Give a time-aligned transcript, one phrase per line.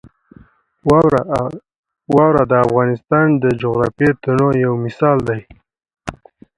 [2.15, 5.41] واوره د افغانستان د جغرافیوي تنوع یو مثال دی.